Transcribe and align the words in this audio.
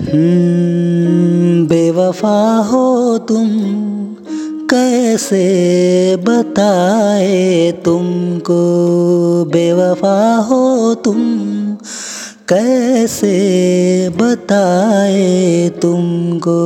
हम्म, 0.00 1.66
बेवफा 1.66 2.56
हो 2.56 3.18
तुम 3.18 3.48
कैसे 4.70 5.46
बताए 6.16 7.72
तुमको? 7.84 8.60
बेवफा 9.44 10.36
हो 10.36 10.94
तुम 10.94 11.38
कैसे 12.48 13.34
बताए 14.08 15.68
तुमको? 15.68 16.58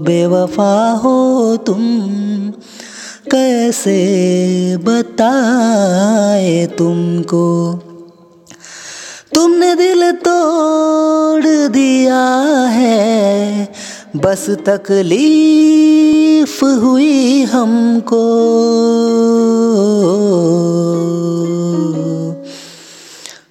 बेवफा 0.00 0.90
हो 0.92 1.56
तुम 1.56 2.19
कैसे 3.30 4.76
बताए 4.76 6.68
तुमको? 6.78 7.80
तुमने 9.34 9.74
दिल 9.74 10.12
तोड़ 10.12 11.68
दिया 11.68 12.28
है, 12.68 13.68
बस 14.16 14.50
तकलीफ़ 14.50 16.64
हुई 16.64 17.42
हमको। 17.42 18.40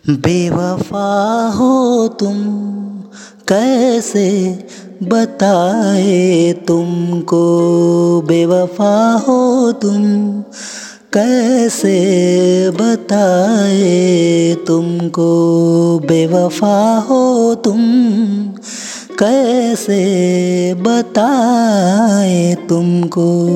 बेवफा 0.09 1.51
हो 1.55 2.07
तुम 2.19 2.68
कैसे 3.49 4.59
बताए 5.03 6.53
तुमको 6.67 7.41
बेवफा 8.21 9.23
हो 9.27 9.71
तुम? 9.71 10.31
कैसे 11.13 11.97
बताए 12.69 14.55
तुमको 14.67 15.29
बेवफा 15.99 16.97
हो 16.99 17.55
तुम? 17.55 17.79
कैसे 19.19 20.03
बताए 20.73 22.55
तुमको? 22.69 23.49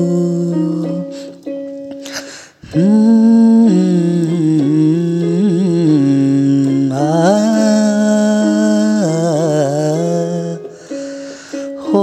हो 11.94 12.02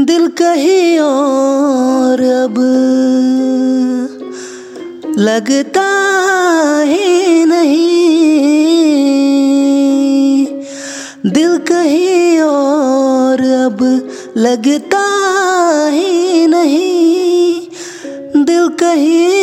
दिल 0.00 0.28
कहीं 0.28 0.98
और 0.98 2.22
अब 2.22 2.54
लगता 5.18 5.88
ही 6.82 7.44
नहीं। 7.44 7.82
दिल 11.26 11.58
कहीं 11.58 12.40
और 12.40 13.40
अब 13.66 13.82
लगता 14.36 15.04
ही 15.88 16.46
नहीं। 16.46 17.60
दिल 18.44 18.68
कहीं 18.68 19.41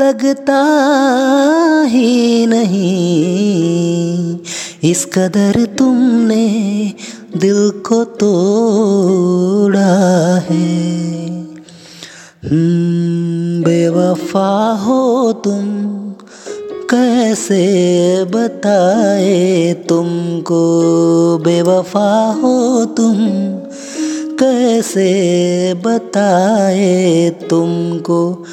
लगता 0.00 0.62
ही 1.86 2.46
नहीं। 2.46 4.38
इस 4.84 5.04
कदर 5.04 5.68
तुमने 5.78 6.46
दिल 7.36 7.70
को 7.70 8.04
तोड़ा 8.04 9.80
है। 10.50 10.90
हम्म, 12.44 13.62
बेवफा 13.62 14.82
हो 14.86 15.32
तुम 15.32 15.64
कैसे 16.90 17.64
बताए 18.24 19.74
तुमको? 19.88 20.62
बेवफा 21.38 22.40
हो 22.42 22.84
तुम 22.84 23.16
कैसे 24.36 25.10
बताए 25.74 27.30
तुमको? 27.30 28.44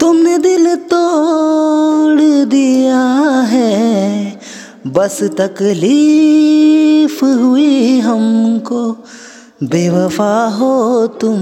तुमने 0.00 0.38
दिल 0.38 0.76
तोड़ 0.76 2.44
दिया 2.44 3.40
है, 3.40 4.40
बस 4.86 5.22
तकलीफ़ 5.22 7.24
हुई 7.24 7.98
हमको। 7.98 8.96
बेवफा 9.62 10.48
हो 10.48 11.06
तुम, 11.06 11.40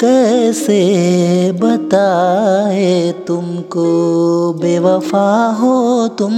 कैसे 0.00 1.52
बताए 1.52 3.14
तुमको? 3.26 4.52
बेवफा 4.52 5.56
हो 5.60 6.08
तुम, 6.08 6.32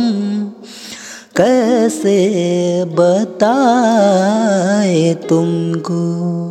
कैसे 1.36 2.84
बताए 2.84 5.14
तुमको? 5.14 6.45